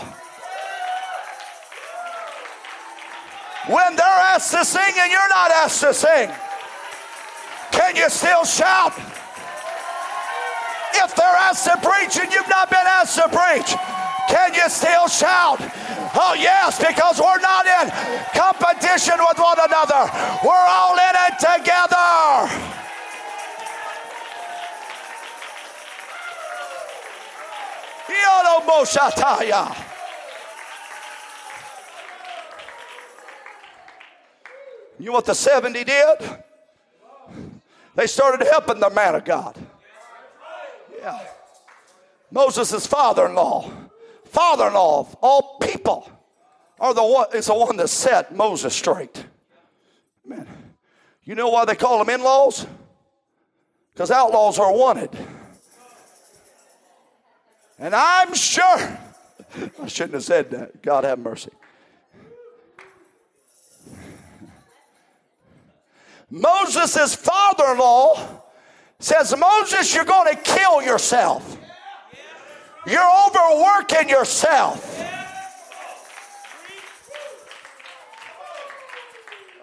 [3.67, 6.29] when they're asked to sing and you're not asked to sing,
[7.71, 8.93] can you still shout?
[10.93, 13.73] If they're asked to preach and you've not been asked to preach,
[14.29, 15.57] can you still shout?
[16.13, 17.89] Oh, yes, because we're not in
[18.37, 20.11] competition with one another.
[20.43, 22.81] We're all in it together.
[35.01, 36.18] You know what the 70 did?
[37.95, 39.57] They started helping the man of God.
[40.99, 41.20] Yeah.
[42.30, 43.72] Moses' father-in-law,
[44.26, 46.09] father-in-law of all people,
[46.80, 49.26] are the one is the one that set Moses straight.
[50.26, 50.47] Man,
[51.24, 52.68] you know why they call them in-laws?
[53.93, 55.09] Because outlaws are wanted.
[57.82, 58.99] And I'm sure
[59.82, 60.84] I shouldn't have said that.
[60.84, 61.49] God have mercy.
[66.29, 68.43] Moses' father in law
[68.99, 71.57] says, Moses, you're going to kill yourself.
[72.86, 74.88] You're overworking yourself.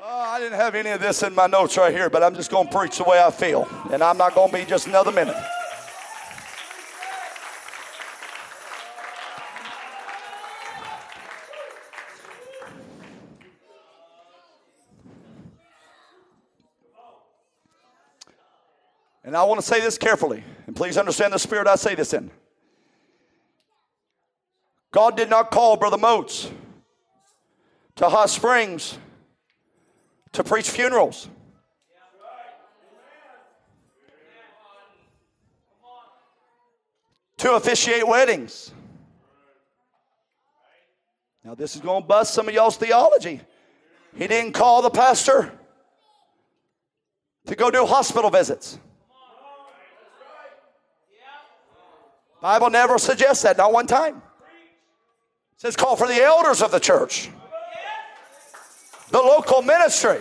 [0.03, 2.51] Oh, I didn't have any of this in my notes right here, but I'm just
[2.51, 3.69] going to preach the way I feel.
[3.93, 5.37] And I'm not going to be just another minute.
[19.39, 22.31] I want to say this carefully, and please understand the spirit I say this in.
[24.91, 26.51] God did not call Brother Moats
[27.97, 28.99] to Hot Springs
[30.33, 31.29] to preach funerals.
[37.39, 38.73] To officiate weddings.
[41.45, 43.41] Now, this is going to bust some of y'all's theology.
[44.17, 45.53] He didn't call the pastor
[47.47, 48.81] to go do hospital visits.
[52.41, 54.17] Bible never suggests that, not one time.
[54.17, 57.31] It says call for the elders of the church,
[59.11, 60.21] the local ministry.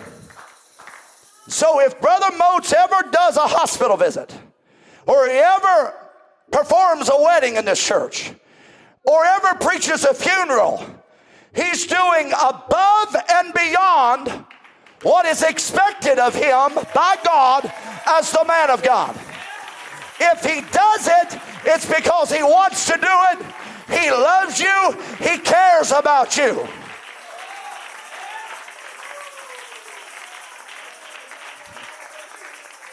[1.47, 4.36] So if Brother Moats ever does a hospital visit,
[5.05, 5.93] or he ever
[6.51, 8.34] performs a wedding in this church,
[9.03, 10.84] or ever preaches a funeral,
[11.55, 14.45] he's doing above and beyond
[15.03, 17.72] what is expected of him by God
[18.07, 19.15] as the man of God.
[20.20, 23.45] If he does it, it's because he wants to do it.
[23.89, 24.97] He loves you.
[25.20, 26.68] He cares about you.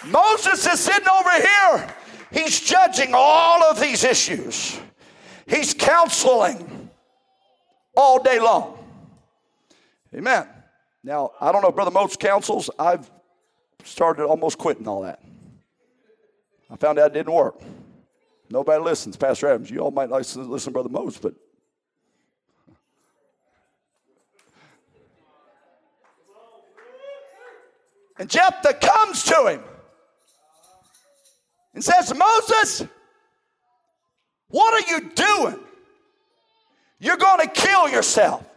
[0.06, 1.94] Moses is sitting over here.
[2.30, 4.78] He's judging all of these issues.
[5.46, 6.90] He's counseling
[7.96, 8.78] all day long.
[10.14, 10.46] Amen.
[11.02, 12.70] Now, I don't know if Brother Moats counsels.
[12.78, 13.10] I've
[13.84, 15.20] started almost quitting all that.
[16.70, 17.60] I found out it didn't work.
[18.50, 19.16] Nobody listens.
[19.16, 21.34] Pastor Adams, you all might listen, listen Brother Moses, but
[28.18, 29.62] And Jethro comes to him
[31.74, 32.86] and says, Moses,
[34.48, 35.58] what are you doing?
[37.00, 38.48] You're going to kill yourself.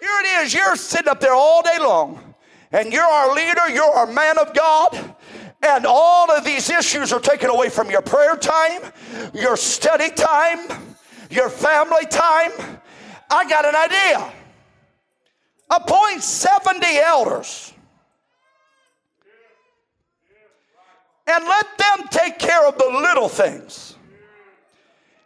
[0.00, 0.54] Here it is.
[0.54, 2.34] You're sitting up there all day long,
[2.72, 5.14] and you're our leader, you're our man of God,
[5.62, 8.82] and all of these issues are taken away from your prayer time,
[9.34, 10.58] your study time,
[11.30, 12.52] your family time.
[13.30, 14.32] I got an idea.
[15.70, 17.72] Appoint 70 elders
[21.26, 23.96] and let them take care of the little things.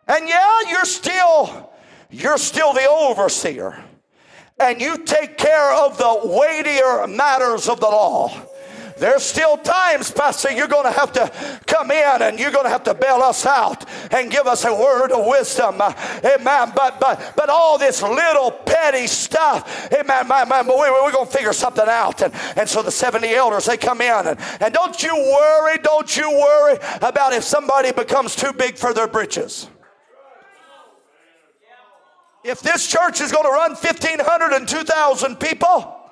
[0.07, 1.71] And yeah, you're still
[2.11, 3.83] you're still the overseer.
[4.61, 8.31] And you take care of the weightier matters of the law.
[8.97, 12.71] There's still times, Pastor, you're going to have to come in and you're going to
[12.71, 15.81] have to bail us out and give us a word of wisdom.
[15.81, 16.73] Amen.
[16.75, 21.33] But but but all this little petty stuff, amen, man, but we, we're going to
[21.33, 22.23] figure something out.
[22.23, 24.27] And, and so the 70 elders, they come in.
[24.27, 28.95] And, and don't you worry, don't you worry about if somebody becomes too big for
[28.95, 29.69] their britches.
[32.45, 36.04] If this church is going to run 1,500 and 2,000 people,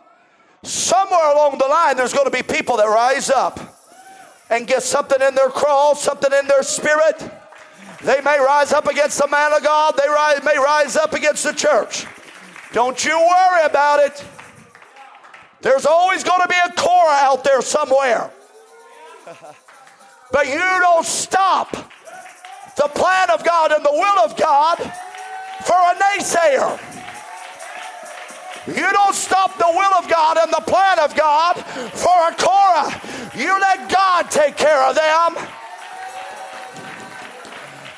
[0.63, 3.59] somewhere along the line, there's going to be people that rise up
[4.51, 7.19] and get something in their crawl, something in their spirit.
[8.03, 10.09] They may rise up against the man of God, they
[10.45, 12.07] may rise up against the church.
[12.73, 14.25] Don't you worry about it.
[15.61, 18.31] There's always going to be a Korah out there somewhere.
[20.33, 21.71] But you don't stop
[22.77, 24.79] the plan of God and the will of God
[25.65, 27.02] for a naysayer.
[28.67, 33.01] You don't stop the will of God and the plan of God for a Korah.
[33.37, 35.49] You let God take care of them.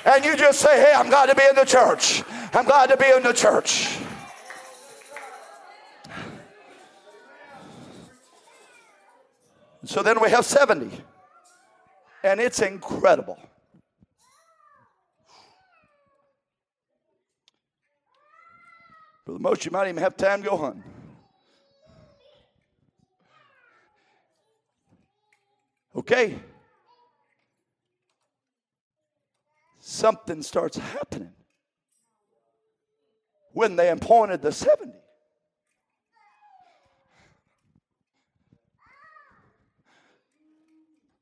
[0.07, 2.23] And you just say, hey, I'm glad to be in the church.
[2.53, 3.99] I'm glad to be in the church.
[9.85, 10.91] So then we have 70.
[12.23, 13.39] And it's incredible.
[19.25, 20.85] For the most, you might even have time to go hunting.
[25.97, 26.39] Okay.
[29.85, 31.33] something starts happening
[33.53, 34.93] when they appointed the 70.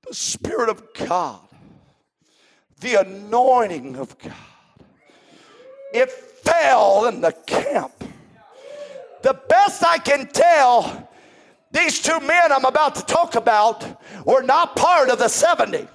[0.06, 1.40] The Spirit of God,
[2.80, 4.32] the anointing of God,
[5.92, 6.10] it
[6.42, 7.92] fell in the camp.
[9.22, 11.08] The best I can tell,
[11.70, 15.86] these two men I'm about to talk about were not part of the 70.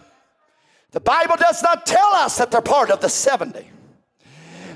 [0.92, 3.70] The Bible does not tell us that they're part of the 70.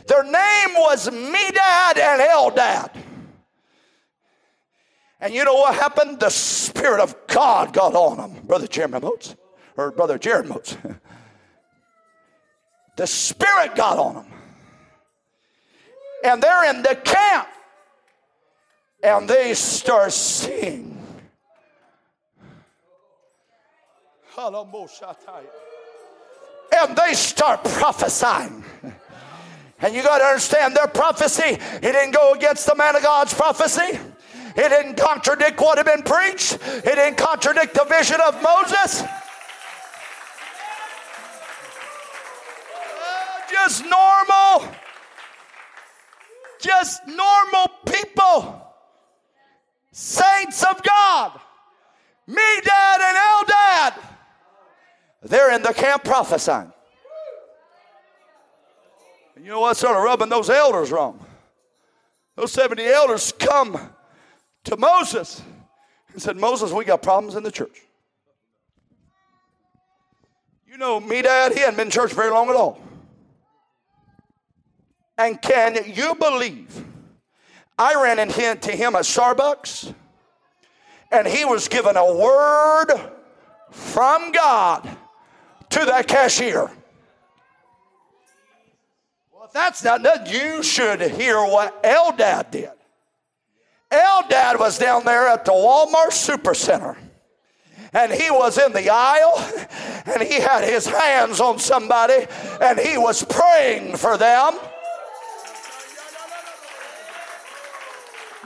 [0.08, 2.92] Their name was Medad and Eldad.
[5.22, 6.20] And you know what happened?
[6.20, 9.36] The Spirit of God got on them, Brother Jeremy Moats,
[9.78, 10.76] or Brother Jared Moats.
[12.98, 14.26] the Spirit got on them.
[16.24, 17.48] And they're in the camp.
[19.04, 20.98] And they start singing.
[26.78, 28.64] And they start prophesying.
[29.82, 33.34] And you got to understand their prophecy, it didn't go against the man of God's
[33.34, 34.00] prophecy.
[34.56, 36.54] It didn't contradict what had been preached.
[36.62, 39.04] It didn't contradict the vision of Moses.
[43.50, 44.68] Just normal,
[46.62, 48.66] just normal people,
[49.92, 51.40] saints of God,
[52.30, 53.94] Medad, and Eldad.
[55.24, 56.72] They're in the camp prophesying.
[59.36, 61.20] And you know what started rubbing those elders wrong?
[62.36, 63.78] Those 70 elders come
[64.64, 65.42] to Moses
[66.14, 67.82] and said, Moses, we got problems in the church.
[70.68, 72.80] You know Medad, he hadn't been in church very long at all.
[75.22, 76.84] And can you believe
[77.78, 79.94] I ran into him at Starbucks
[81.12, 82.88] and he was given a word
[83.70, 84.90] from God
[85.70, 86.72] to that cashier.
[89.32, 92.72] Well, if that's not nothing, you should hear what Eldad did.
[93.92, 96.98] Eldad was down there at the Walmart Supercenter.
[97.94, 99.38] And he was in the aisle
[100.06, 102.26] and he had his hands on somebody
[102.60, 104.58] and he was praying for them.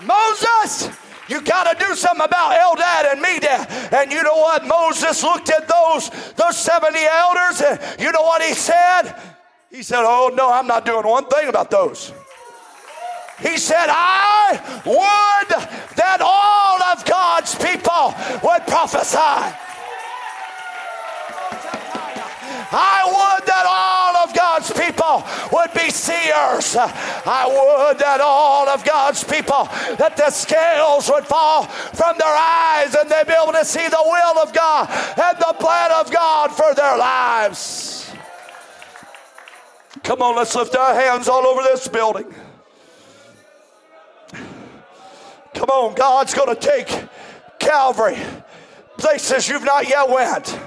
[0.05, 0.89] Moses,
[1.27, 3.93] you got to do something about Eldad and Medad.
[3.93, 4.65] And you know what?
[4.65, 9.15] Moses looked at those, those 70 elders, and you know what he said?
[9.69, 12.13] He said, Oh, no, I'm not doing one thing about those.
[13.41, 15.49] He said, I would
[15.97, 18.13] that all of God's people
[18.47, 19.17] would prophesy.
[22.71, 23.94] I would that all
[24.35, 26.75] God's people would be seers.
[26.75, 29.65] I would that all of God's people,
[29.97, 34.03] that the scales would fall from their eyes and they'd be able to see the
[34.03, 38.11] will of God and the plan of God for their lives.
[40.03, 42.33] Come on, let's lift our hands all over this building.
[45.53, 47.07] Come on, God's going to take
[47.59, 48.17] Calvary
[48.97, 50.59] places you've not yet went.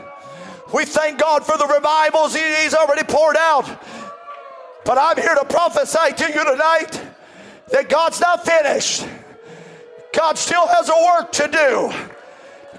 [0.73, 3.83] We thank God for the revivals He's already poured out.
[4.85, 7.03] But I'm here to prophesy to you tonight
[7.71, 9.07] that God's not finished.
[10.15, 11.93] God still has a work to do.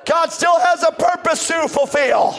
[0.06, 2.36] God still has a purpose to fulfill.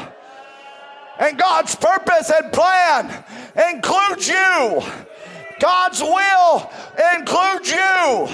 [1.19, 3.25] And God's purpose and plan
[3.73, 4.83] includes you.
[5.61, 6.71] God's will
[7.15, 8.29] includes you.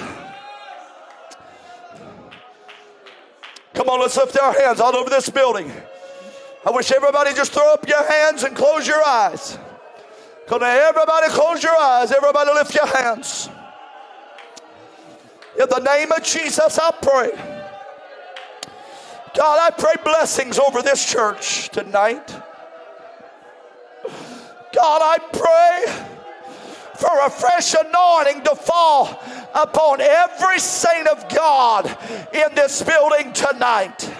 [3.74, 5.70] Come on, let's lift our hands all over this building.
[6.66, 9.56] I wish everybody just throw up your hands and close your eyes.
[10.48, 12.10] Come on, everybody close your eyes.
[12.10, 13.48] Everybody lift your hands.
[15.60, 17.30] In the name of Jesus, I pray.
[19.36, 22.28] God, I pray blessings over this church tonight.
[24.74, 25.84] God, I pray
[26.96, 29.22] for a fresh anointing to fall
[29.54, 31.86] upon every saint of God
[32.32, 34.10] in this building tonight.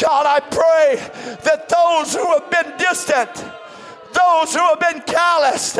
[0.00, 0.96] God, I pray
[1.44, 3.34] that those who have been distant,
[4.14, 5.78] those who have been calloused,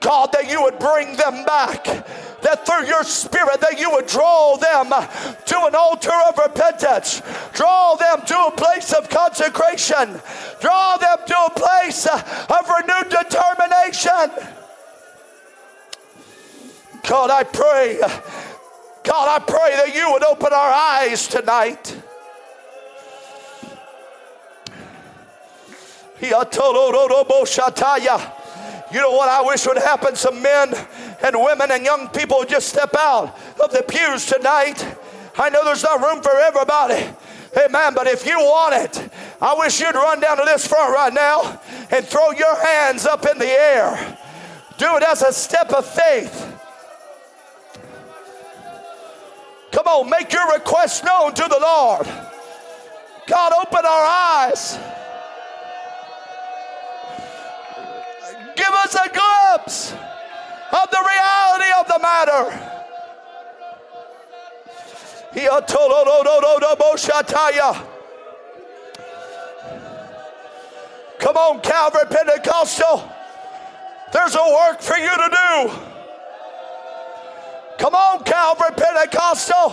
[0.00, 1.84] God, that you would bring them back.
[2.40, 7.20] That through your spirit, that you would draw them to an altar of repentance,
[7.52, 10.18] draw them to a place of consecration,
[10.60, 14.54] draw them to a place of renewed determination.
[17.06, 17.98] God, I pray,
[19.02, 22.02] God, I pray that you would open our eyes tonight
[28.92, 30.16] You know what I wish would happen?
[30.16, 30.74] Some men
[31.22, 34.84] and women and young people just step out of the pews tonight.
[35.38, 37.06] I know there's not room for everybody,
[37.56, 37.94] Amen.
[37.94, 39.10] But if you want it,
[39.40, 41.60] I wish you'd run down to this front right now
[41.90, 44.18] and throw your hands up in the air.
[44.78, 46.54] Do it as a step of faith.
[49.72, 52.06] Come on, make your request known to the Lord.
[53.26, 54.78] God, open our eyes.
[58.58, 62.68] Give us a glimpse of the reality of the matter.
[71.20, 73.08] Come on, Calvary Pentecostal.
[74.12, 75.70] There's a work for you to do.
[77.78, 79.70] Come on, Calvary Pentecostal.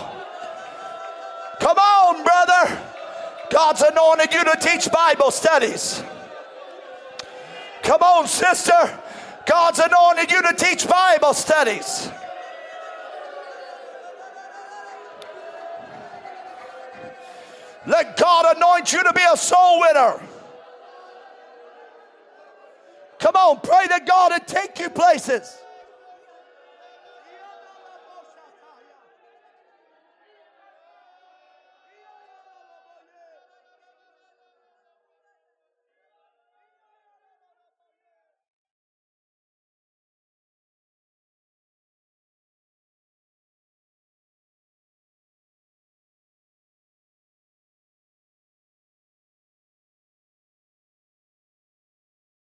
[1.58, 2.80] Come on, brother.
[3.50, 6.04] God's anointed you to teach Bible studies.
[7.86, 8.98] Come on, sister.
[9.46, 12.10] God's anointed you to teach Bible studies.
[17.86, 20.20] Let God anoint you to be a soul winner.
[23.20, 25.56] Come on, pray to God and take you places.